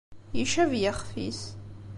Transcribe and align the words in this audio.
Icab 0.41 0.71
yixef-is. 0.81 1.41